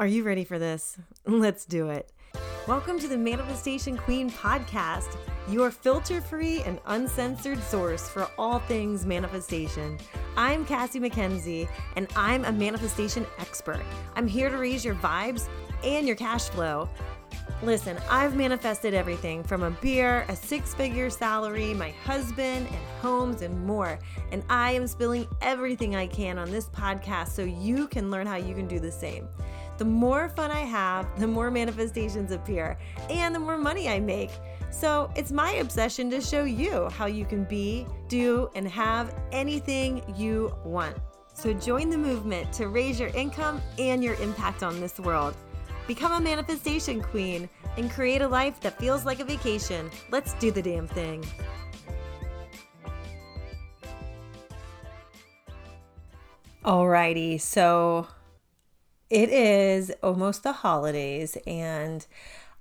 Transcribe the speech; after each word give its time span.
Are 0.00 0.06
you 0.06 0.22
ready 0.22 0.44
for 0.44 0.58
this? 0.58 0.96
Let's 1.26 1.66
do 1.66 1.90
it. 1.90 2.10
Welcome 2.66 2.98
to 3.00 3.06
the 3.06 3.18
Manifestation 3.18 3.98
Queen 3.98 4.30
podcast, 4.30 5.14
your 5.50 5.70
filter 5.70 6.22
free 6.22 6.62
and 6.62 6.80
uncensored 6.86 7.62
source 7.62 8.08
for 8.08 8.26
all 8.38 8.60
things 8.60 9.04
manifestation. 9.04 9.98
I'm 10.38 10.64
Cassie 10.64 11.00
MacKenzie, 11.00 11.68
and 11.96 12.08
I'm 12.16 12.46
a 12.46 12.52
manifestation 12.52 13.26
expert. 13.38 13.82
I'm 14.16 14.26
here 14.26 14.48
to 14.48 14.56
raise 14.56 14.86
your 14.86 14.94
vibes 14.94 15.50
and 15.84 16.06
your 16.06 16.16
cash 16.16 16.48
flow. 16.48 16.88
Listen, 17.62 17.98
I've 18.08 18.34
manifested 18.34 18.94
everything 18.94 19.44
from 19.44 19.62
a 19.62 19.70
beer, 19.70 20.24
a 20.30 20.36
six 20.36 20.72
figure 20.72 21.10
salary, 21.10 21.74
my 21.74 21.90
husband, 22.06 22.66
and 22.66 22.84
homes, 23.02 23.42
and 23.42 23.66
more. 23.66 23.98
And 24.32 24.42
I 24.48 24.70
am 24.72 24.86
spilling 24.86 25.28
everything 25.42 25.94
I 25.94 26.06
can 26.06 26.38
on 26.38 26.50
this 26.50 26.70
podcast 26.70 27.32
so 27.32 27.42
you 27.44 27.86
can 27.86 28.10
learn 28.10 28.26
how 28.26 28.36
you 28.36 28.54
can 28.54 28.66
do 28.66 28.80
the 28.80 28.90
same. 28.90 29.28
The 29.80 29.86
more 29.86 30.28
fun 30.28 30.50
I 30.50 30.60
have, 30.60 31.18
the 31.18 31.26
more 31.26 31.50
manifestations 31.50 32.32
appear, 32.32 32.76
and 33.08 33.34
the 33.34 33.38
more 33.38 33.56
money 33.56 33.88
I 33.88 33.98
make. 33.98 34.28
So 34.70 35.10
it's 35.16 35.32
my 35.32 35.52
obsession 35.52 36.10
to 36.10 36.20
show 36.20 36.44
you 36.44 36.90
how 36.90 37.06
you 37.06 37.24
can 37.24 37.44
be, 37.44 37.86
do, 38.06 38.50
and 38.54 38.68
have 38.68 39.14
anything 39.32 40.02
you 40.18 40.54
want. 40.66 40.98
So 41.32 41.54
join 41.54 41.88
the 41.88 41.96
movement 41.96 42.52
to 42.52 42.68
raise 42.68 43.00
your 43.00 43.08
income 43.14 43.62
and 43.78 44.04
your 44.04 44.16
impact 44.16 44.62
on 44.62 44.82
this 44.82 45.00
world. 45.00 45.34
Become 45.86 46.12
a 46.12 46.20
manifestation 46.20 47.00
queen 47.00 47.48
and 47.78 47.90
create 47.90 48.20
a 48.20 48.28
life 48.28 48.60
that 48.60 48.78
feels 48.78 49.06
like 49.06 49.20
a 49.20 49.24
vacation. 49.24 49.90
Let's 50.10 50.34
do 50.34 50.50
the 50.50 50.60
damn 50.60 50.88
thing. 50.88 51.24
Alrighty, 56.66 57.40
so 57.40 58.06
it 59.10 59.28
is 59.30 59.92
almost 60.02 60.44
the 60.44 60.52
holidays, 60.52 61.36
and 61.46 62.06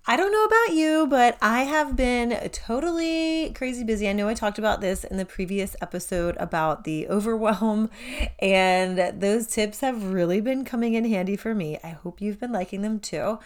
I 0.08 0.18
don't 0.18 0.32
know 0.32 0.46
about 0.46 0.76
you, 0.76 1.06
but 1.08 1.38
I 1.40 1.64
have 1.64 1.96
been 1.96 2.32
totally 2.52 3.52
crazy 3.54 3.84
busy. 3.84 4.10
I 4.10 4.14
know 4.14 4.28
I 4.28 4.34
talked 4.34 4.58
about 4.58 4.82
this 4.82 5.04
in 5.04 5.18
the 5.18 5.26
previous 5.26 5.76
episode 5.82 6.36
about 6.40 6.84
the 6.84 7.08
overwhelm, 7.10 7.92
and 8.40 9.22
those 9.22 9.46
tips 9.46 9.82
have 9.82 10.12
really 10.12 10.42
been 10.42 10.66
coming 10.66 10.96
in 10.96 11.06
handy 11.06 11.36
for 11.36 11.54
me. 11.54 11.78
I 11.84 11.90
hope 11.90 12.22
you've 12.22 12.40
been 12.40 12.52
liking 12.52 12.82
them 12.82 13.00
too. 13.00 13.38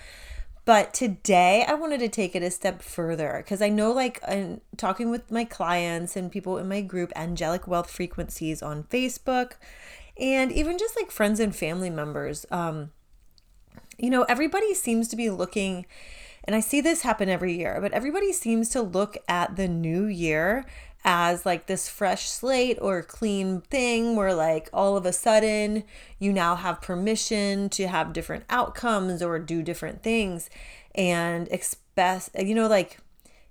But 0.65 0.93
today 0.93 1.65
I 1.67 1.73
wanted 1.73 1.99
to 1.99 2.07
take 2.07 2.33
it 2.33 2.43
a 2.43 2.49
step 2.49 2.81
further 2.81 3.41
because 3.43 3.61
I 3.61 3.67
know, 3.67 3.91
like, 3.91 4.21
in 4.29 4.61
talking 4.77 5.09
with 5.09 5.29
my 5.29 5.43
clients 5.43 6.15
and 6.15 6.31
people 6.31 6.57
in 6.57 6.69
my 6.69 6.79
group, 6.79 7.11
Angelic 7.17 7.67
Wealth 7.67 7.91
Frequencies 7.91 8.63
on 8.63 8.83
Facebook, 8.83 9.53
and 10.17 10.51
even 10.51 10.77
just 10.77 10.95
like 10.95 11.11
friends 11.11 11.39
and 11.39 11.55
family 11.55 11.89
members, 11.89 12.45
um, 12.51 12.91
you 13.97 14.09
know, 14.09 14.23
everybody 14.23 14.73
seems 14.73 15.07
to 15.09 15.15
be 15.15 15.29
looking 15.29 15.85
and 16.45 16.55
I 16.55 16.59
see 16.59 16.81
this 16.81 17.03
happen 17.03 17.29
every 17.29 17.53
year, 17.57 17.79
but 17.79 17.93
everybody 17.93 18.33
seems 18.33 18.69
to 18.69 18.81
look 18.81 19.17
at 19.27 19.55
the 19.55 19.67
new 19.67 20.05
year 20.05 20.65
as 21.05 21.45
like 21.45 21.67
this 21.67 21.89
fresh 21.89 22.29
slate 22.29 22.77
or 22.81 23.01
clean 23.01 23.61
thing 23.61 24.15
where 24.15 24.33
like 24.33 24.69
all 24.73 24.95
of 24.95 25.05
a 25.05 25.13
sudden 25.13 25.83
you 26.17 26.31
now 26.31 26.55
have 26.55 26.81
permission 26.81 27.69
to 27.69 27.87
have 27.87 28.13
different 28.13 28.45
outcomes 28.49 29.21
or 29.21 29.37
do 29.37 29.61
different 29.61 30.01
things 30.01 30.49
and 30.95 31.47
expect 31.49 32.29
you 32.39 32.55
know 32.55 32.67
like 32.67 32.99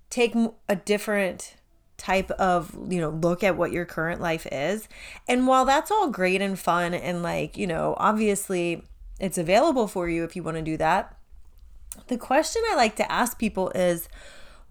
take 0.08 0.34
a 0.66 0.76
different 0.76 1.56
type 2.02 2.32
of 2.32 2.74
you 2.90 3.00
know 3.00 3.10
look 3.10 3.44
at 3.44 3.56
what 3.56 3.70
your 3.70 3.84
current 3.84 4.20
life 4.20 4.46
is. 4.50 4.88
And 5.28 5.46
while 5.46 5.64
that's 5.64 5.90
all 5.90 6.10
great 6.10 6.42
and 6.42 6.58
fun 6.58 6.94
and 6.94 7.22
like 7.22 7.56
you 7.56 7.66
know 7.66 7.94
obviously 7.96 8.82
it's 9.20 9.38
available 9.38 9.86
for 9.86 10.08
you 10.08 10.24
if 10.24 10.34
you 10.34 10.42
want 10.42 10.56
to 10.56 10.62
do 10.62 10.76
that 10.76 11.16
the 12.08 12.16
question 12.16 12.62
I 12.70 12.74
like 12.74 12.96
to 12.96 13.12
ask 13.12 13.38
people 13.38 13.70
is 13.70 14.08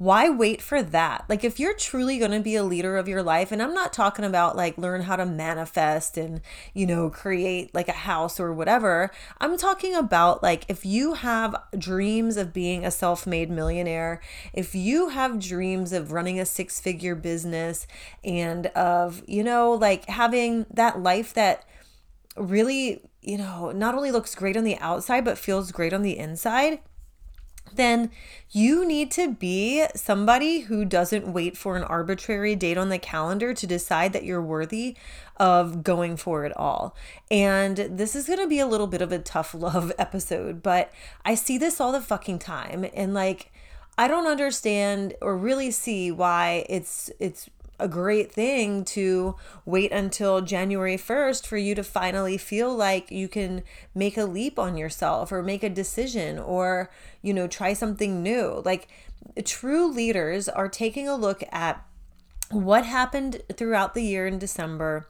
why 0.02 0.28
wait 0.30 0.64
for 0.64 0.82
that? 0.82 1.26
Like, 1.30 1.44
if 1.44 1.60
you're 1.60 1.76
truly 1.76 2.18
going 2.18 2.32
to 2.32 2.40
be 2.40 2.56
a 2.56 2.64
leader 2.64 2.98
of 2.98 3.08
your 3.08 3.22
life, 3.22 3.52
and 3.52 3.62
I'm 3.62 3.76
not 3.76 3.94
talking 3.94 4.26
about 4.26 4.56
like 4.56 4.76
learn 4.76 5.02
how 5.02 5.16
to 5.16 5.28
manifest 5.28 6.18
and, 6.18 6.42
you 6.74 6.88
know, 6.88 7.12
create 7.12 7.76
like 7.76 7.88
a 7.88 7.92
house 7.92 8.40
or 8.40 8.52
whatever. 8.52 9.12
I'm 9.40 9.60
talking 9.60 9.94
about 9.94 10.42
like 10.42 10.66
if 10.68 10.88
you 10.88 11.14
have 11.14 11.56
dreams 11.78 12.36
of 12.36 12.52
being 12.52 12.84
a 12.84 12.90
self 12.90 13.28
made 13.28 13.52
millionaire, 13.52 14.22
if 14.54 14.74
you 14.74 15.10
have 15.10 15.40
dreams 15.40 15.94
of 15.94 16.12
running 16.12 16.40
a 16.40 16.48
six 16.48 16.82
figure 16.82 17.14
business 17.14 17.86
and 18.24 18.68
of, 18.68 19.22
you 19.28 19.44
know, 19.44 19.72
like 19.72 20.06
having 20.06 20.66
that 20.74 21.00
life 21.04 21.32
that 21.36 21.64
really, 22.36 23.04
you 23.22 23.38
know, 23.38 23.70
not 23.70 23.94
only 23.94 24.10
looks 24.10 24.34
great 24.34 24.58
on 24.58 24.64
the 24.64 24.80
outside, 24.80 25.24
but 25.24 25.38
feels 25.38 25.72
great 25.72 25.94
on 25.94 26.02
the 26.02 26.18
inside 26.18 26.80
then 27.76 28.12
you 28.52 28.86
need 28.86 29.12
to 29.12 29.34
be 29.34 29.86
somebody 29.96 30.62
who 30.62 30.84
doesn't 30.84 31.32
wait 31.32 31.56
for 31.58 31.78
an 31.78 31.84
arbitrary 31.84 32.56
date 32.56 32.78
on 32.78 32.90
the 32.90 33.00
calendar 33.00 33.54
to 33.54 33.68
decide 33.68 34.14
that 34.14 34.26
you're 34.26 34.42
worthy 34.42 34.96
of 35.38 35.84
going 35.84 36.18
for 36.18 36.46
it 36.46 36.56
all. 36.58 36.96
And 37.30 37.78
this 37.78 38.16
is 38.16 38.28
going 38.28 38.40
to 38.40 38.48
be 38.48 38.60
a 38.60 38.68
little 38.68 38.88
bit 38.88 39.02
of 39.02 39.12
a 39.12 39.20
tough 39.20 39.54
love 39.56 39.92
episode, 39.98 40.62
but 40.62 40.92
I 41.26 41.36
see 41.36 41.58
this 41.58 41.80
all 41.80 41.92
the 41.92 42.02
fucking 42.02 42.40
time 42.40 42.86
and 42.94 43.14
like 43.14 43.52
I 43.98 44.08
don't 44.08 44.28
understand 44.28 45.14
or 45.22 45.38
really 45.38 45.70
see 45.70 46.12
why 46.12 46.66
it's 46.70 47.12
it's 47.20 47.50
a 47.82 47.88
great 47.88 48.32
thing 48.32 48.86
to 48.86 49.36
wait 49.66 49.92
until 49.92 50.42
January 50.42 50.98
1st 50.98 51.46
for 51.46 51.58
you 51.58 51.76
to 51.76 51.84
finally 51.84 52.38
feel 52.38 52.74
like 52.74 53.12
you 53.12 53.28
can 53.28 53.64
make 53.96 54.18
a 54.18 54.26
leap 54.26 54.60
on 54.60 54.78
yourself 54.78 55.32
or 55.32 55.42
make 55.42 55.64
a 55.64 55.70
decision 55.70 56.38
or, 56.38 56.90
you 57.22 57.34
know, 57.34 57.48
try 57.48 57.74
something 57.74 58.22
new. 58.22 58.62
Like 58.64 58.88
true 59.44 59.92
leaders 59.92 60.48
are 60.48 60.70
taking 60.70 61.08
a 61.08 61.16
look 61.16 61.44
at 61.52 61.84
what 62.52 62.86
happened 62.86 63.42
throughout 63.54 63.94
the 63.94 64.04
year 64.04 64.28
in 64.28 64.38
December, 64.38 65.08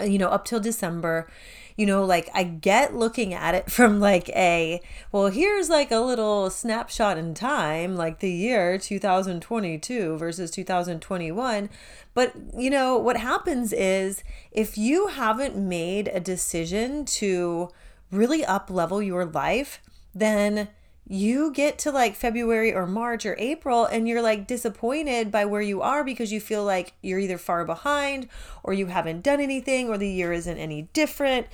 Uh, 0.00 0.04
you 0.04 0.18
know, 0.18 0.28
up 0.28 0.44
till 0.44 0.60
December 0.60 1.28
you 1.76 1.84
know, 1.84 2.04
like 2.04 2.30
I 2.34 2.42
get 2.44 2.96
looking 2.96 3.34
at 3.34 3.54
it 3.54 3.70
from 3.70 4.00
like 4.00 4.28
a, 4.30 4.80
well, 5.12 5.28
here's 5.28 5.68
like 5.68 5.90
a 5.90 6.00
little 6.00 6.50
snapshot 6.50 7.18
in 7.18 7.34
time, 7.34 7.96
like 7.96 8.20
the 8.20 8.32
year 8.32 8.78
2022 8.78 10.16
versus 10.16 10.50
2021. 10.50 11.70
But, 12.14 12.32
you 12.56 12.70
know, 12.70 12.96
what 12.96 13.18
happens 13.18 13.72
is 13.72 14.24
if 14.50 14.78
you 14.78 15.08
haven't 15.08 15.56
made 15.56 16.08
a 16.08 16.20
decision 16.20 17.04
to 17.04 17.68
really 18.10 18.44
up 18.44 18.70
level 18.70 19.02
your 19.02 19.26
life, 19.26 19.82
then 20.14 20.68
you 21.08 21.52
get 21.52 21.78
to 21.78 21.92
like 21.92 22.16
February 22.16 22.74
or 22.74 22.86
March 22.86 23.24
or 23.24 23.36
April 23.38 23.84
and 23.84 24.08
you're 24.08 24.22
like 24.22 24.46
disappointed 24.46 25.30
by 25.30 25.44
where 25.44 25.60
you 25.60 25.80
are 25.80 26.02
because 26.02 26.32
you 26.32 26.40
feel 26.40 26.64
like 26.64 26.94
you're 27.00 27.20
either 27.20 27.38
far 27.38 27.64
behind 27.64 28.28
or 28.64 28.72
you 28.72 28.86
haven't 28.86 29.22
done 29.22 29.40
anything 29.40 29.88
or 29.88 29.96
the 29.96 30.08
year 30.08 30.32
isn't 30.32 30.58
any 30.58 30.82
different 30.92 31.46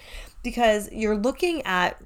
because 0.43 0.91
you're 0.91 1.17
looking 1.17 1.61
at 1.63 2.01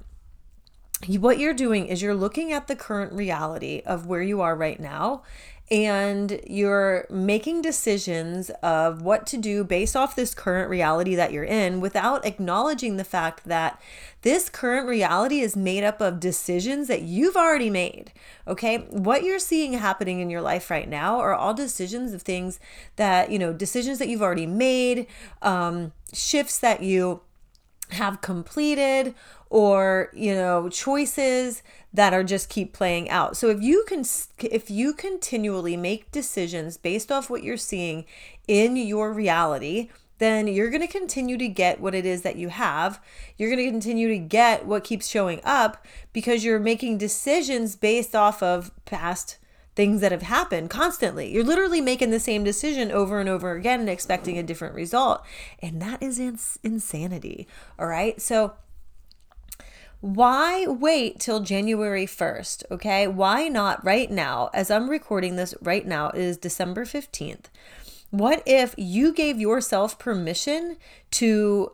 what 1.07 1.39
you're 1.39 1.53
doing 1.53 1.87
is 1.87 2.01
you're 2.01 2.15
looking 2.15 2.51
at 2.51 2.67
the 2.67 2.75
current 2.75 3.13
reality 3.13 3.81
of 3.85 4.07
where 4.07 4.21
you 4.21 4.41
are 4.41 4.55
right 4.55 4.79
now 4.79 5.21
and 5.69 6.39
you're 6.47 7.05
making 7.09 7.61
decisions 7.61 8.49
of 8.63 9.01
what 9.01 9.27
to 9.27 9.37
do 9.37 9.65
based 9.65 9.97
off 9.97 10.15
this 10.15 10.33
current 10.33 10.69
reality 10.69 11.13
that 11.15 11.33
you're 11.33 11.43
in 11.43 11.81
without 11.81 12.25
acknowledging 12.25 12.95
the 12.95 13.03
fact 13.03 13.43
that 13.43 13.81
this 14.21 14.47
current 14.47 14.87
reality 14.87 15.41
is 15.41 15.57
made 15.57 15.83
up 15.83 15.99
of 15.99 16.21
decisions 16.21 16.87
that 16.87 17.01
you've 17.01 17.35
already 17.35 17.69
made. 17.69 18.13
Okay. 18.47 18.77
What 18.89 19.23
you're 19.23 19.39
seeing 19.39 19.73
happening 19.73 20.21
in 20.21 20.29
your 20.29 20.41
life 20.41 20.71
right 20.71 20.87
now 20.87 21.19
are 21.19 21.33
all 21.33 21.53
decisions 21.53 22.13
of 22.13 22.21
things 22.21 22.59
that, 22.95 23.29
you 23.29 23.37
know, 23.37 23.51
decisions 23.51 23.99
that 23.99 24.07
you've 24.07 24.21
already 24.21 24.47
made, 24.47 25.07
um, 25.41 25.91
shifts 26.13 26.59
that 26.59 26.81
you 26.81 27.21
have 27.91 28.21
completed 28.21 29.15
or 29.49 30.09
you 30.13 30.33
know 30.33 30.69
choices 30.69 31.63
that 31.93 32.13
are 32.13 32.23
just 32.23 32.49
keep 32.49 32.73
playing 32.73 33.09
out. 33.09 33.37
So 33.37 33.49
if 33.49 33.61
you 33.61 33.83
can 33.87 34.03
if 34.39 34.69
you 34.69 34.93
continually 34.93 35.77
make 35.77 36.11
decisions 36.11 36.77
based 36.77 37.11
off 37.11 37.29
what 37.29 37.43
you're 37.43 37.57
seeing 37.57 38.05
in 38.47 38.75
your 38.75 39.13
reality 39.13 39.89
then 40.19 40.47
you're 40.47 40.69
going 40.69 40.81
to 40.81 40.87
continue 40.87 41.37
to 41.37 41.47
get 41.47 41.79
what 41.79 41.93
it 41.93 42.05
is 42.05 42.23
that 42.23 42.35
you 42.37 42.49
have. 42.49 42.99
You're 43.37 43.49
going 43.49 43.63
to 43.63 43.71
continue 43.71 44.07
to 44.07 44.17
get 44.17 44.65
what 44.65 44.83
keeps 44.83 45.07
showing 45.07 45.41
up 45.43 45.85
because 46.11 46.43
you're 46.43 46.59
making 46.59 46.97
decisions 46.97 47.75
based 47.75 48.15
off 48.15 48.41
of 48.41 48.71
past 48.85 49.37
things 49.77 50.01
that 50.01 50.11
have 50.11 50.23
happened 50.23 50.71
constantly. 50.71 51.31
You're 51.31 51.43
literally 51.43 51.81
making 51.81 52.09
the 52.09 52.19
same 52.19 52.43
decision 52.43 52.91
over 52.91 53.19
and 53.19 53.29
over 53.29 53.51
again 53.51 53.79
and 53.79 53.89
expecting 53.89 54.35
a 54.37 54.43
different 54.43 54.73
result. 54.73 55.23
And 55.61 55.79
that 55.83 56.01
is 56.01 56.19
ins- 56.19 56.57
insanity. 56.63 57.47
All 57.77 57.85
right. 57.85 58.19
So, 58.19 58.53
why 60.01 60.65
wait 60.65 61.19
till 61.19 61.41
January 61.41 62.07
1st? 62.07 62.63
Okay. 62.71 63.07
Why 63.07 63.49
not 63.49 63.85
right 63.85 64.09
now? 64.09 64.49
As 64.51 64.71
I'm 64.71 64.89
recording 64.89 65.35
this 65.35 65.53
right 65.61 65.85
now, 65.85 66.09
it 66.09 66.21
is 66.21 66.37
December 66.37 66.83
15th. 66.83 67.45
What 68.09 68.41
if 68.47 68.73
you 68.77 69.13
gave 69.13 69.39
yourself 69.39 69.99
permission 69.99 70.77
to 71.11 71.73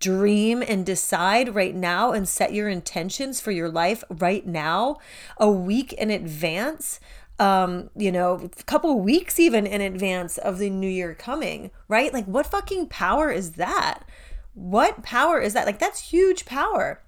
dream 0.00 0.62
and 0.66 0.84
decide 0.84 1.54
right 1.54 1.74
now 1.74 2.10
and 2.12 2.28
set 2.28 2.52
your 2.52 2.68
intentions 2.68 3.40
for 3.40 3.52
your 3.52 3.68
life 3.68 4.02
right 4.10 4.46
now, 4.46 4.96
a 5.38 5.50
week 5.50 5.92
in 5.92 6.10
advance, 6.10 7.00
um, 7.38 7.90
you 7.96 8.10
know, 8.10 8.34
a 8.42 8.62
couple 8.64 8.98
weeks 9.00 9.38
even 9.38 9.66
in 9.66 9.80
advance 9.80 10.38
of 10.38 10.58
the 10.58 10.70
new 10.70 10.88
year 10.88 11.14
coming, 11.14 11.70
right? 11.88 12.12
Like, 12.12 12.26
what 12.26 12.46
fucking 12.46 12.88
power 12.88 13.30
is 13.30 13.52
that? 13.52 14.04
What 14.54 15.02
power 15.02 15.40
is 15.40 15.52
that? 15.52 15.66
Like, 15.66 15.78
that's 15.78 16.10
huge 16.10 16.46
power. 16.46 17.02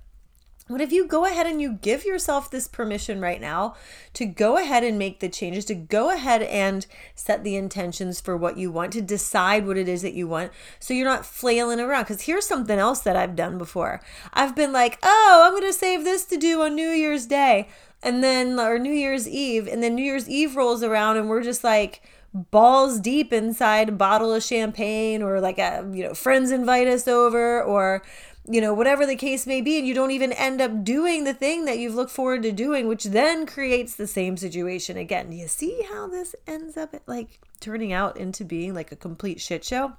What 0.69 0.83
if 0.83 0.93
you 0.93 1.07
go 1.07 1.25
ahead 1.25 1.47
and 1.47 1.63
you 1.63 1.73
give 1.73 2.05
yourself 2.05 2.51
this 2.51 2.69
permission 2.69 3.23
right 3.23 3.41
now 3.41 3.75
to 4.13 4.27
go 4.27 4.59
ahead 4.59 4.85
and 4.85 4.99
make 4.99 5.21
the 5.21 5.29
changes, 5.31 5.65
to 5.67 5.75
go 5.75 6.11
ahead 6.11 6.43
and 6.43 6.87
set 7.15 7.43
the 7.43 7.57
intentions 7.57 8.21
for 8.21 8.37
what 8.37 8.59
you 8.59 8.71
want, 8.71 8.93
to 8.93 9.01
decide 9.01 9.67
what 9.67 9.79
it 9.79 9.89
is 9.89 10.03
that 10.03 10.13
you 10.13 10.29
want 10.29 10.53
so 10.79 10.93
you're 10.93 11.07
not 11.07 11.25
flailing 11.25 11.81
around? 11.81 12.03
Because 12.03 12.23
here's 12.23 12.47
something 12.47 12.79
else 12.79 13.01
that 13.01 13.17
I've 13.17 13.35
done 13.35 13.57
before. 13.57 14.03
I've 14.35 14.55
been 14.55 14.73
like, 14.73 14.99
oh, 15.03 15.43
I'm 15.47 15.53
going 15.53 15.63
to 15.65 15.73
save 15.73 16.05
this 16.05 16.27
to 16.27 16.37
do 16.37 16.61
on 16.61 16.75
New 16.75 16.91
Year's 16.91 17.25
Day. 17.25 17.69
And 18.03 18.23
then, 18.23 18.61
or 18.61 18.79
New 18.79 18.93
Year's 18.93 19.27
Eve. 19.27 19.67
And 19.67 19.83
then 19.83 19.95
New 19.95 20.05
Year's 20.05 20.29
Eve 20.29 20.55
rolls 20.55 20.83
around 20.83 21.17
and 21.17 21.29
we're 21.29 21.43
just 21.43 21.65
like, 21.65 22.03
balls 22.35 23.01
deep 23.01 23.33
inside 23.33 23.89
a 23.89 23.93
bottle 23.93 24.35
of 24.35 24.43
champagne 24.43 25.23
or 25.23 25.41
like 25.41 25.59
a 25.59 25.89
you 25.93 26.05
know 26.05 26.15
friends 26.15 26.51
invite 26.51 26.87
us 26.87 27.09
over 27.09 27.63
or 27.63 28.03
you 28.51 28.61
know, 28.61 28.73
whatever 28.73 29.05
the 29.05 29.17
case 29.17 29.47
may 29.47 29.61
be, 29.61 29.79
and 29.79 29.87
you 29.87 29.95
don't 29.95 30.11
even 30.11 30.33
end 30.33 30.61
up 30.61 30.83
doing 30.83 31.25
the 31.25 31.35
thing 31.35 31.67
that 31.67 31.79
you've 31.79 31.95
looked 31.95 32.11
forward 32.11 32.43
to 32.43 32.53
doing, 32.53 32.89
which 32.89 33.05
then 33.05 33.47
creates 33.47 33.95
the 33.95 34.07
same 34.07 34.37
situation 34.37 34.97
again. 34.97 35.33
You 35.33 35.49
see 35.49 35.87
how 35.91 36.07
this 36.07 36.35
ends 36.47 36.77
up 36.77 36.95
like 37.07 37.41
turning 37.61 37.93
out 37.93 38.17
into 38.17 38.45
being 38.45 38.75
like 38.75 38.91
a 38.91 38.97
complete 38.97 39.41
shit 39.41 39.65
show? 39.65 39.93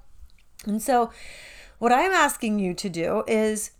And 0.66 0.82
so, 0.82 1.10
what 1.78 1.92
I'm 1.92 2.12
asking 2.12 2.58
you 2.58 2.74
to 2.74 2.88
do 2.88 3.22
is 3.26 3.70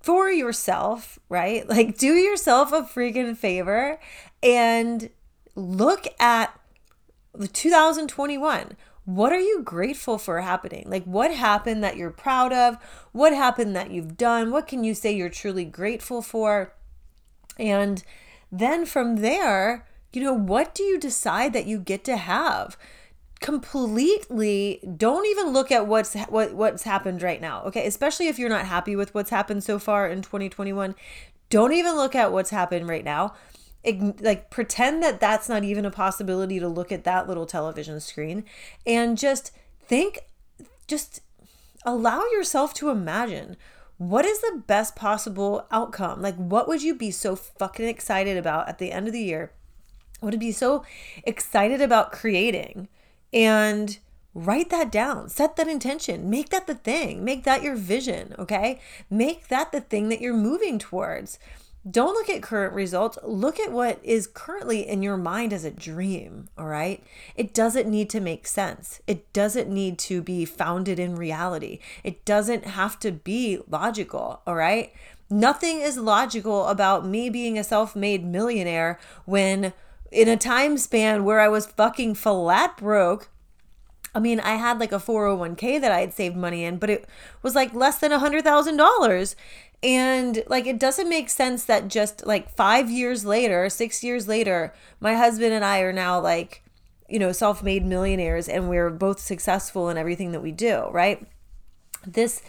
for 0.00 0.30
yourself, 0.30 1.18
right? 1.28 1.68
Like, 1.68 1.98
do 1.98 2.14
yourself 2.14 2.72
a 2.72 2.82
freaking 2.82 3.36
favor 3.36 4.00
and 4.42 5.10
look 5.54 6.06
at 6.18 6.58
2021 7.52 8.76
what 9.04 9.32
are 9.32 9.40
you 9.40 9.62
grateful 9.62 10.18
for 10.18 10.40
happening? 10.40 10.84
Like, 10.86 11.04
what 11.04 11.34
happened 11.34 11.82
that 11.82 11.96
you're 11.96 12.10
proud 12.10 12.52
of? 12.52 12.76
What 13.12 13.32
happened 13.32 13.74
that 13.76 13.90
you've 13.90 14.16
done? 14.16 14.50
What 14.50 14.66
can 14.66 14.84
you 14.84 14.94
say 14.94 15.12
you're 15.12 15.28
truly 15.28 15.64
grateful 15.64 16.22
for? 16.22 16.74
And 17.58 18.04
then 18.52 18.86
from 18.86 19.16
there, 19.16 19.86
you 20.12 20.22
know, 20.22 20.34
what 20.34 20.74
do 20.74 20.82
you 20.82 20.98
decide 20.98 21.52
that 21.52 21.66
you 21.66 21.78
get 21.78 22.04
to 22.04 22.16
have? 22.16 22.76
completely 23.40 24.80
don't 24.98 25.26
even 25.26 25.48
look 25.48 25.72
at 25.72 25.86
what's 25.86 26.14
what 26.28 26.52
what's 26.52 26.82
happened 26.82 27.22
right 27.22 27.40
now 27.40 27.62
okay 27.62 27.86
especially 27.86 28.28
if 28.28 28.38
you're 28.38 28.50
not 28.50 28.66
happy 28.66 28.94
with 28.94 29.14
what's 29.14 29.30
happened 29.30 29.64
so 29.64 29.78
far 29.78 30.06
in 30.06 30.20
2021 30.20 30.94
don't 31.48 31.72
even 31.72 31.96
look 31.96 32.14
at 32.14 32.32
what's 32.32 32.50
happened 32.50 32.86
right 32.86 33.02
now 33.02 33.32
like 33.84 34.50
pretend 34.50 35.02
that 35.02 35.20
that's 35.20 35.48
not 35.48 35.64
even 35.64 35.84
a 35.84 35.90
possibility 35.90 36.60
to 36.60 36.68
look 36.68 36.92
at 36.92 37.04
that 37.04 37.26
little 37.26 37.46
television 37.46 37.98
screen 37.98 38.44
and 38.86 39.16
just 39.16 39.52
think 39.86 40.18
just 40.86 41.22
allow 41.84 42.22
yourself 42.32 42.74
to 42.74 42.90
imagine 42.90 43.56
what 43.96 44.24
is 44.24 44.40
the 44.40 44.62
best 44.66 44.96
possible 44.96 45.66
outcome? 45.70 46.22
Like 46.22 46.36
what 46.36 46.66
would 46.68 46.82
you 46.82 46.94
be 46.94 47.10
so 47.10 47.36
fucking 47.36 47.86
excited 47.86 48.38
about 48.38 48.66
at 48.66 48.78
the 48.78 48.92
end 48.92 49.06
of 49.06 49.12
the 49.12 49.22
year? 49.22 49.52
What 50.20 50.32
would 50.32 50.40
be 50.40 50.52
so 50.52 50.84
excited 51.24 51.82
about 51.82 52.10
creating? 52.10 52.88
And 53.32 53.98
write 54.34 54.70
that 54.70 54.90
down. 54.90 55.28
Set 55.28 55.56
that 55.56 55.68
intention. 55.68 56.30
Make 56.30 56.48
that 56.48 56.66
the 56.66 56.74
thing. 56.74 57.24
Make 57.24 57.44
that 57.44 57.62
your 57.62 57.76
vision 57.76 58.34
okay? 58.38 58.80
Make 59.10 59.48
that 59.48 59.70
the 59.70 59.82
thing 59.82 60.08
that 60.08 60.22
you're 60.22 60.34
moving 60.34 60.78
towards 60.78 61.38
don't 61.88 62.12
look 62.12 62.28
at 62.28 62.42
current 62.42 62.74
results. 62.74 63.18
Look 63.22 63.58
at 63.58 63.72
what 63.72 63.98
is 64.02 64.26
currently 64.26 64.86
in 64.86 65.02
your 65.02 65.16
mind 65.16 65.52
as 65.52 65.64
a 65.64 65.70
dream, 65.70 66.48
all 66.58 66.66
right? 66.66 67.02
It 67.36 67.54
doesn't 67.54 67.88
need 67.88 68.10
to 68.10 68.20
make 68.20 68.46
sense. 68.46 69.00
It 69.06 69.32
doesn't 69.32 69.68
need 69.68 69.98
to 70.00 70.20
be 70.20 70.44
founded 70.44 70.98
in 70.98 71.16
reality. 71.16 71.78
It 72.04 72.24
doesn't 72.26 72.66
have 72.66 72.98
to 73.00 73.12
be 73.12 73.60
logical, 73.66 74.42
all 74.46 74.56
right? 74.56 74.92
Nothing 75.30 75.80
is 75.80 75.96
logical 75.96 76.66
about 76.66 77.06
me 77.06 77.30
being 77.30 77.58
a 77.58 77.64
self 77.64 77.96
made 77.96 78.26
millionaire 78.26 78.98
when, 79.24 79.72
in 80.12 80.28
a 80.28 80.36
time 80.36 80.76
span 80.76 81.24
where 81.24 81.40
I 81.40 81.48
was 81.48 81.66
fucking 81.66 82.16
flat 82.16 82.76
broke, 82.76 83.30
I 84.14 84.18
mean, 84.18 84.40
I 84.40 84.56
had 84.56 84.80
like 84.80 84.92
a 84.92 84.96
401k 84.96 85.80
that 85.80 85.92
I 85.92 86.00
had 86.00 86.12
saved 86.12 86.36
money 86.36 86.64
in, 86.64 86.78
but 86.78 86.90
it 86.90 87.06
was 87.42 87.54
like 87.54 87.72
less 87.74 87.98
than 87.98 88.12
a 88.12 88.18
$100,000. 88.18 89.34
And 89.82 90.42
like, 90.46 90.66
it 90.66 90.78
doesn't 90.78 91.08
make 91.08 91.30
sense 91.30 91.64
that 91.64 91.88
just 91.88 92.26
like 92.26 92.54
five 92.54 92.90
years 92.90 93.24
later, 93.24 93.68
six 93.70 94.04
years 94.04 94.28
later, 94.28 94.74
my 95.00 95.14
husband 95.14 95.52
and 95.52 95.64
I 95.64 95.80
are 95.80 95.92
now 95.92 96.20
like, 96.20 96.62
you 97.08 97.18
know, 97.18 97.32
self 97.32 97.62
made 97.62 97.84
millionaires 97.84 98.48
and 98.48 98.68
we're 98.68 98.90
both 98.90 99.20
successful 99.20 99.88
in 99.88 99.96
everything 99.96 100.32
that 100.32 100.42
we 100.42 100.52
do, 100.52 100.88
right? 100.90 101.26
This 102.06 102.42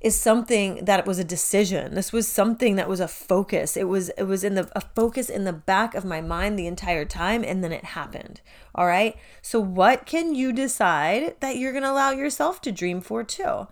is 0.00 0.14
something 0.14 0.84
that 0.84 1.06
was 1.06 1.18
a 1.18 1.24
decision. 1.24 1.94
This 1.94 2.12
was 2.12 2.28
something 2.28 2.76
that 2.76 2.88
was 2.88 3.00
a 3.00 3.08
focus. 3.08 3.76
It 3.76 3.88
was 3.88 4.10
it 4.10 4.24
was 4.24 4.44
in 4.44 4.54
the 4.54 4.70
a 4.76 4.80
focus 4.80 5.28
in 5.30 5.44
the 5.44 5.52
back 5.52 5.94
of 5.94 6.04
my 6.04 6.20
mind 6.20 6.58
the 6.58 6.66
entire 6.66 7.04
time 7.04 7.42
and 7.42 7.64
then 7.64 7.72
it 7.72 7.84
happened. 7.84 8.40
All 8.74 8.86
right? 8.86 9.16
So 9.40 9.58
what 9.58 10.06
can 10.06 10.34
you 10.34 10.52
decide 10.52 11.36
that 11.40 11.56
you're 11.56 11.72
going 11.72 11.84
to 11.84 11.90
allow 11.90 12.10
yourself 12.10 12.60
to 12.62 12.72
dream 12.72 13.00
for 13.00 13.24
too? 13.24 13.66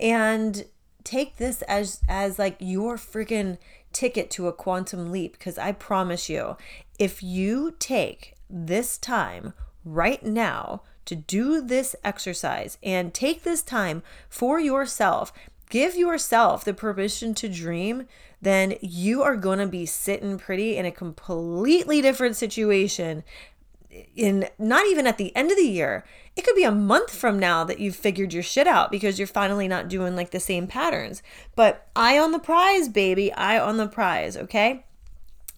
And 0.00 0.66
take 1.04 1.36
this 1.36 1.62
as 1.62 2.02
as 2.08 2.38
like 2.38 2.56
your 2.58 2.96
freaking 2.96 3.58
ticket 3.92 4.30
to 4.30 4.48
a 4.48 4.52
quantum 4.52 5.10
leap 5.10 5.32
because 5.32 5.58
I 5.58 5.72
promise 5.72 6.28
you, 6.28 6.56
if 6.98 7.22
you 7.22 7.74
take 7.78 8.34
this 8.48 8.98
time 8.98 9.54
right 9.84 10.24
now 10.24 10.82
to 11.04 11.16
do 11.16 11.60
this 11.60 11.96
exercise 12.04 12.78
and 12.82 13.12
take 13.12 13.42
this 13.42 13.62
time 13.62 14.02
for 14.28 14.60
yourself, 14.60 15.32
give 15.68 15.96
yourself 15.96 16.64
the 16.64 16.74
permission 16.74 17.34
to 17.34 17.48
dream, 17.48 18.06
then 18.40 18.74
you 18.80 19.22
are 19.22 19.36
going 19.36 19.58
to 19.58 19.66
be 19.66 19.86
sitting 19.86 20.38
pretty 20.38 20.76
in 20.76 20.86
a 20.86 20.92
completely 20.92 22.00
different 22.00 22.36
situation 22.36 23.24
in 24.16 24.48
not 24.58 24.86
even 24.86 25.06
at 25.06 25.18
the 25.18 25.34
end 25.36 25.50
of 25.50 25.56
the 25.56 25.68
year 25.68 26.04
it 26.34 26.44
could 26.44 26.56
be 26.56 26.64
a 26.64 26.72
month 26.72 27.14
from 27.14 27.38
now 27.38 27.62
that 27.64 27.78
you've 27.78 27.96
figured 27.96 28.32
your 28.32 28.42
shit 28.42 28.66
out 28.66 28.90
because 28.90 29.18
you're 29.18 29.26
finally 29.26 29.68
not 29.68 29.88
doing 29.88 30.16
like 30.16 30.30
the 30.30 30.40
same 30.40 30.66
patterns. 30.66 31.22
But 31.54 31.86
eye 31.94 32.18
on 32.18 32.32
the 32.32 32.38
prize, 32.38 32.88
baby. 32.88 33.32
Eye 33.34 33.58
on 33.58 33.76
the 33.76 33.86
prize, 33.86 34.36
okay? 34.36 34.84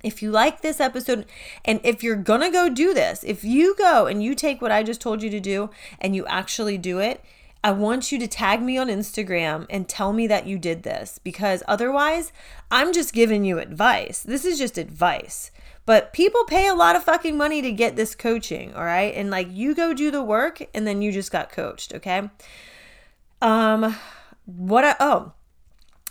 If 0.03 0.21
you 0.21 0.31
like 0.31 0.61
this 0.61 0.81
episode, 0.81 1.27
and 1.65 1.81
if 1.83 2.03
you're 2.03 2.17
gonna 2.17 2.51
go 2.51 2.69
do 2.69 2.93
this, 2.93 3.25
if 3.25 3.45
you 3.45 3.75
go 3.77 4.07
and 4.07 4.23
you 4.23 4.35
take 4.35 4.61
what 4.61 4.73
I 4.73 4.83
just 4.83 5.01
told 5.01 5.23
you 5.23 5.31
to 5.31 5.41
do 5.41 5.71
and 6.01 6.15
you 6.15 6.27
actually 6.27 6.77
do 6.77 6.99
it, 6.99 7.25
I 7.63 7.71
want 7.71 8.13
you 8.13 8.19
to 8.19 8.29
tag 8.29 8.61
me 8.61 8.77
on 8.77 8.89
Instagram 8.89 9.65
and 9.71 9.89
tell 9.89 10.13
me 10.13 10.27
that 10.27 10.47
you 10.47 10.59
did 10.59 10.83
this 10.83 11.19
because 11.25 11.63
otherwise, 11.67 12.31
I'm 12.71 12.93
just 12.93 13.15
giving 13.15 13.47
you 13.47 13.59
advice. 13.59 14.23
This 14.23 14.45
is 14.45 14.59
just 14.59 14.77
advice. 14.77 15.51
But 15.87 16.13
people 16.13 16.45
pay 16.45 16.67
a 16.67 16.75
lot 16.75 16.97
of 16.97 17.05
fucking 17.05 17.37
money 17.37 17.61
to 17.61 17.71
get 17.71 17.97
this 17.97 18.15
coaching, 18.15 18.75
all 18.75 18.85
right? 18.85 19.15
And 19.15 19.31
like 19.31 19.49
you 19.51 19.75
go 19.75 19.93
do 19.93 20.11
the 20.11 20.23
work 20.23 20.63
and 20.75 20.87
then 20.87 21.03
you 21.03 21.13
just 21.13 21.31
got 21.31 21.53
coached, 21.53 21.93
okay? 21.95 22.31
Um 23.43 23.97
what 24.47 24.85
I 24.85 24.97
oh. 25.01 25.33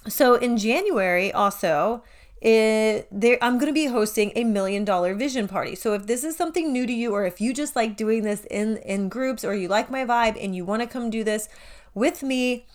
So 0.08 0.36
in 0.36 0.58
January 0.58 1.32
also, 1.32 2.04
it, 2.42 3.08
there 3.10 3.38
I'm 3.42 3.58
going 3.58 3.68
to 3.68 3.74
be 3.74 3.86
hosting 3.86 4.34
a 4.36 4.44
million 4.44 4.84
dollar 4.84 5.16
vision 5.16 5.48
party. 5.48 5.76
So 5.76 5.94
if 5.94 6.08
this 6.08 6.26
is 6.26 6.36
something 6.36 6.74
new 6.74 6.86
to 6.86 6.92
you 6.92 7.14
or 7.14 7.26
if 7.26 7.40
you 7.40 7.54
just 7.54 7.76
like 7.76 7.96
doing 7.96 8.24
this 8.24 8.46
in 8.52 8.78
in 8.78 9.08
groups 9.08 9.46
or 9.46 9.56
you 9.56 9.70
like 9.70 9.90
my 9.90 10.04
vibe 10.06 10.38
and 10.44 10.54
you 10.54 10.66
want 10.66 10.82
to 10.82 10.88
come 10.88 11.10
do 11.10 11.24
this 11.24 11.48
with 11.94 12.22
me 12.22 12.66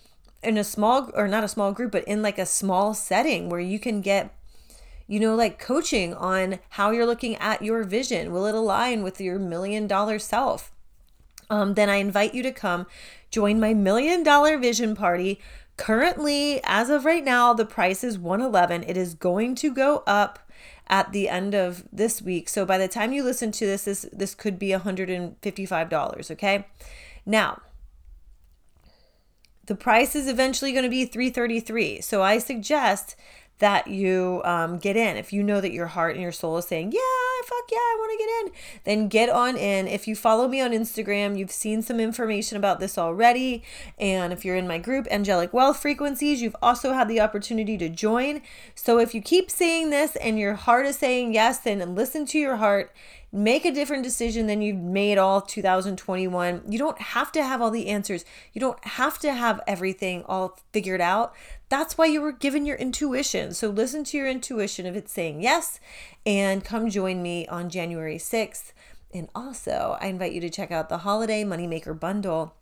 in 0.43 0.57
a 0.57 0.65
small 0.65 1.11
or 1.15 1.29
not 1.29 1.45
a 1.45 1.49
small 1.49 1.73
group 1.73 1.93
but 1.93 2.05
in 2.05 2.23
like 2.23 2.39
a 2.39 2.47
small 2.47 2.95
setting 2.95 3.51
where 3.51 3.61
you 3.61 3.79
can 3.79 4.01
get 4.01 4.35
you 5.09 5.19
know, 5.19 5.35
like 5.35 5.59
coaching 5.59 6.15
on 6.15 6.61
how 6.71 6.91
you're 6.91 7.07
looking 7.07 7.35
at 7.37 7.63
your 7.63 7.83
vision. 7.83 8.31
Will 8.31 8.47
it 8.47 8.55
align 8.55 9.03
with 9.03 9.21
your 9.21 9.39
million 9.39 9.87
dollar 9.87 10.19
self? 10.19 10.71
Um, 11.51 11.75
then 11.75 11.89
I 11.89 11.97
invite 11.97 12.35
you 12.35 12.43
to 12.43 12.53
come 12.53 12.87
join 13.31 13.59
my 13.59 13.75
million 13.75 14.23
dollar 14.23 14.59
vision 14.59 14.95
party. 14.95 15.41
Currently, 15.79 16.61
as 16.65 16.91
of 16.91 17.05
right 17.05 17.25
now, 17.25 17.55
the 17.55 17.65
price 17.65 18.05
is 18.05 18.19
111. 18.19 18.83
It 18.83 18.97
is 18.97 19.15
going 19.15 19.55
to 19.57 19.73
go 19.73 20.03
up 20.07 20.41
at 20.89 21.13
the 21.13 21.29
end 21.29 21.55
of 21.55 21.85
this 21.93 22.21
week. 22.21 22.49
So 22.49 22.67
by 22.67 22.79
the 22.79 22.89
time 22.89 23.13
you 23.13 23.23
listen 23.23 23.53
to 23.53 23.67
this, 23.67 23.85
this 23.85 24.07
this 24.13 24.35
could 24.35 24.59
be 24.59 24.71
$155, 24.71 26.31
okay? 26.33 26.67
Now, 27.25 27.63
the 29.67 29.75
price 29.75 30.17
is 30.17 30.29
eventually 30.29 30.73
going 30.73 30.85
to 30.85 30.91
be 30.91 31.05
333. 31.05 32.01
So 32.01 32.23
I 32.23 32.39
suggest 32.39 33.17
that 33.59 33.89
you 33.89 34.41
um, 34.45 34.79
get 34.79 34.97
in. 34.97 35.17
If 35.17 35.33
you 35.33 35.43
know 35.43 35.61
that 35.61 35.73
your 35.73 35.89
heart 35.89 36.15
and 36.15 36.23
your 36.23 36.33
soul 36.33 36.57
is 36.59 36.67
saying, 36.67 36.93
yeah, 36.93 37.01
fuck 37.45 37.65
yeah, 37.71 37.79
I 37.79 37.97
want 37.99 38.13
to 38.13 38.25
get 38.25 38.31
in, 38.31 38.63
then 38.85 39.09
get 39.09 39.29
on 39.29 39.57
in. 39.57 39.87
If 39.89 40.07
you 40.07 40.15
follow 40.15 40.49
me 40.49 40.61
on 40.61 40.71
Instagram, 40.71 41.39
you've 41.39 41.51
seen 41.51 41.83
some 41.83 41.99
information 41.99 42.57
about 42.57 42.81
this 42.81 42.97
already. 42.97 43.63
And 43.99 44.33
if 44.33 44.45
you're 44.45 44.57
in 44.57 44.69
my 44.69 44.79
group, 44.79 45.07
Angelic 45.11 45.53
Wealth 45.53 45.81
Frequencies, 45.81 46.41
you've 46.41 46.57
also 46.63 46.93
had 46.93 47.09
the 47.09 47.21
opportunity 47.21 47.77
to 47.79 47.89
join. 47.89 48.43
So 48.75 48.99
if 48.99 49.15
you 49.15 49.21
keep 49.21 49.51
seeing 49.51 49.91
this 49.91 50.17
and 50.17 50.39
your 50.39 50.55
heart 50.55 50.87
is 50.87 50.99
saying 50.99 51.35
yes, 51.35 51.59
then 51.59 51.95
listen 51.95 52.27
to 52.27 52.39
your 52.39 52.57
heart 52.57 52.93
make 53.31 53.65
a 53.65 53.71
different 53.71 54.03
decision 54.03 54.47
than 54.47 54.63
you've 54.63 54.77
made 54.77 55.19
all 55.19 55.41
2021. 55.41 56.63
You 56.69 56.79
don't 56.79 57.01
have 57.01 57.31
to 57.33 57.43
have 57.43 57.61
all 57.61 57.71
the 57.71 57.89
answers. 57.89 58.25
You 58.53 58.61
don't 58.61 58.83
have 58.85 59.19
to 59.21 59.33
have 59.33 59.61
everything 59.67 60.25
all 60.25 60.59
figured 60.73 61.01
out. 61.01 61.35
That's 61.69 61.99
why 61.99 62.07
you 62.07 62.23
were 62.23 62.33
given 62.33 62.65
your 62.65 62.77
intuition. 62.77 63.53
So 63.53 63.69
listen 63.69 64.05
to 64.05 64.17
your 64.17 64.29
intuition 64.29 64.87
if 64.87 64.97
it's 64.97 65.13
saying 65.13 65.43
yes 65.43 65.79
and 66.25 66.65
come 66.65 66.89
join 66.89 67.23
me 67.23 67.47
on 67.49 67.69
January 67.69 68.17
6th. 68.17 68.73
And 69.13 69.29
also, 69.35 69.97
I 70.01 70.07
invite 70.07 70.33
you 70.33 70.41
to 70.41 70.51
check 70.51 70.71
out 70.71 70.89
the 70.89 70.99
Holiday 70.99 71.45
Moneymaker 71.45 71.99
Bundle. 71.99 72.55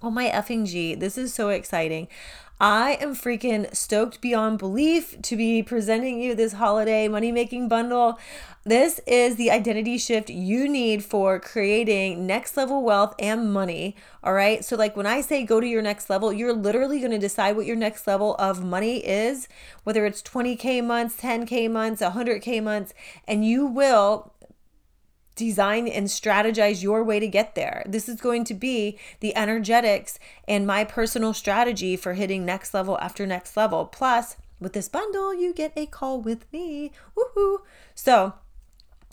Oh 0.00 0.10
my 0.10 0.28
effing 0.28 0.66
G, 0.66 0.96
this 0.96 1.16
is 1.16 1.32
so 1.32 1.50
exciting. 1.50 2.08
I 2.62 2.96
am 3.00 3.16
freaking 3.16 3.74
stoked 3.74 4.20
beyond 4.20 4.60
belief 4.60 5.20
to 5.22 5.36
be 5.36 5.64
presenting 5.64 6.20
you 6.20 6.36
this 6.36 6.52
holiday 6.52 7.08
money 7.08 7.32
making 7.32 7.66
bundle. 7.68 8.20
This 8.62 9.00
is 9.04 9.34
the 9.34 9.50
identity 9.50 9.98
shift 9.98 10.30
you 10.30 10.68
need 10.68 11.04
for 11.04 11.40
creating 11.40 12.24
next 12.24 12.56
level 12.56 12.84
wealth 12.84 13.16
and 13.18 13.52
money. 13.52 13.96
All 14.22 14.32
right. 14.32 14.64
So, 14.64 14.76
like 14.76 14.96
when 14.96 15.06
I 15.06 15.22
say 15.22 15.42
go 15.42 15.58
to 15.58 15.66
your 15.66 15.82
next 15.82 16.08
level, 16.08 16.32
you're 16.32 16.52
literally 16.52 17.00
going 17.00 17.10
to 17.10 17.18
decide 17.18 17.56
what 17.56 17.66
your 17.66 17.74
next 17.74 18.06
level 18.06 18.36
of 18.36 18.62
money 18.62 18.98
is, 18.98 19.48
whether 19.82 20.06
it's 20.06 20.22
20K 20.22 20.84
months, 20.84 21.16
10K 21.16 21.68
months, 21.68 22.00
100K 22.00 22.62
months, 22.62 22.94
and 23.26 23.44
you 23.44 23.66
will 23.66 24.32
design 25.34 25.88
and 25.88 26.06
strategize 26.06 26.82
your 26.82 27.02
way 27.02 27.18
to 27.20 27.28
get 27.28 27.54
there. 27.54 27.82
This 27.86 28.08
is 28.08 28.20
going 28.20 28.44
to 28.44 28.54
be 28.54 28.98
the 29.20 29.34
energetics 29.36 30.18
and 30.46 30.66
my 30.66 30.84
personal 30.84 31.32
strategy 31.34 31.96
for 31.96 32.14
hitting 32.14 32.44
next 32.44 32.74
level 32.74 32.98
after 32.98 33.26
next 33.26 33.56
level. 33.56 33.86
Plus, 33.86 34.36
with 34.60 34.74
this 34.74 34.88
bundle, 34.88 35.34
you 35.34 35.52
get 35.52 35.72
a 35.76 35.86
call 35.86 36.20
with 36.20 36.50
me. 36.52 36.92
Woohoo! 37.16 37.58
So, 37.94 38.34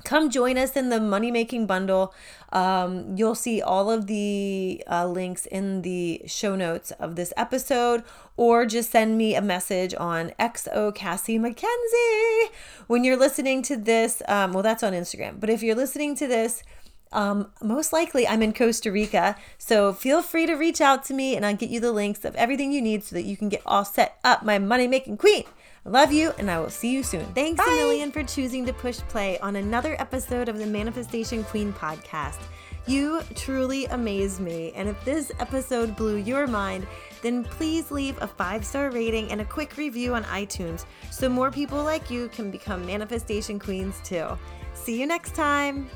come 0.04 0.30
join 0.30 0.58
us 0.58 0.76
in 0.76 0.90
the 0.90 1.00
money 1.00 1.32
making 1.32 1.66
bundle 1.66 2.14
um, 2.52 3.16
you'll 3.16 3.36
see 3.36 3.62
all 3.62 3.92
of 3.92 4.08
the 4.08 4.84
uh, 4.90 5.06
links 5.06 5.46
in 5.46 5.82
the 5.82 6.22
show 6.26 6.56
notes 6.56 6.92
of 6.92 7.16
this 7.16 7.32
episode 7.38 8.04
or 8.38 8.66
just 8.66 8.92
send 8.92 9.18
me 9.18 9.36
a 9.36 9.42
message 9.42 9.94
on 9.96 10.32
xo 10.40 10.94
cassie 10.94 11.38
mackenzie 11.38 12.54
when 12.88 13.04
you're 13.04 13.18
listening 13.18 13.62
to 13.62 13.76
this 13.76 14.22
um, 14.28 14.54
well 14.54 14.64
that's 14.64 14.84
on 14.84 14.94
instagram 14.94 15.40
but 15.40 15.50
if 15.50 15.62
you're 15.62 15.76
listening 15.76 16.16
to 16.16 16.28
this 16.28 16.64
um, 17.12 17.52
most 17.62 17.92
likely 17.92 18.28
I'm 18.28 18.42
in 18.42 18.54
Costa 18.54 18.92
Rica. 18.92 19.36
So 19.58 19.94
feel 19.94 20.22
free 20.22 20.46
to 20.46 20.54
reach 20.54 20.82
out 20.82 21.04
to 21.06 21.14
me 21.14 21.36
and 21.36 21.46
I'll 21.46 21.56
get 21.56 21.70
you 21.70 21.80
the 21.80 21.92
links 21.92 22.24
of 22.24 22.36
everything 22.36 22.72
you 22.72 22.82
need 22.82 23.04
so 23.04 23.16
that 23.16 23.24
you 23.24 23.36
can 23.36 23.50
get 23.50 23.62
all 23.66 23.86
set 23.86 24.20
up, 24.24 24.44
my 24.44 24.60
money 24.60 24.88
making 24.88 25.18
queen. 25.18 25.46
Love 25.86 26.12
you, 26.12 26.32
and 26.38 26.52
I 26.52 26.60
will 26.60 26.70
see 26.70 26.92
you 26.92 27.04
soon. 27.04 27.26
Thanks 27.34 27.64
Bye. 27.64 27.72
a 27.72 27.76
million 27.76 28.12
for 28.12 28.24
choosing 28.24 28.66
to 28.66 28.74
push 28.74 29.00
play 29.00 29.40
on 29.40 29.56
another 29.56 29.96
episode 30.00 30.50
of 30.50 30.58
the 30.58 30.66
Manifestation 30.66 31.44
Queen 31.44 31.74
podcast. 31.74 32.40
You 32.86 33.22
truly 33.36 33.86
amaze 33.86 34.40
me, 34.40 34.72
and 34.76 34.90
if 34.90 35.04
this 35.06 35.32
episode 35.40 35.96
blew 35.96 36.16
your 36.16 36.48
mind, 36.48 36.88
then 37.22 37.44
please 37.44 37.92
leave 37.92 38.20
a 38.22 38.28
five 38.28 38.66
star 38.66 38.90
rating 38.90 39.32
and 39.32 39.42
a 39.42 39.46
quick 39.46 39.78
review 39.78 40.16
on 40.16 40.24
iTunes 40.26 40.86
so 41.12 41.30
more 41.30 41.52
people 41.52 41.84
like 41.84 42.10
you 42.10 42.30
can 42.30 42.50
become 42.50 42.86
manifestation 42.86 43.60
queens 43.60 44.00
too. 44.04 44.28
See 44.74 45.00
you 45.00 45.06
next 45.06 45.36
time. 45.36 45.90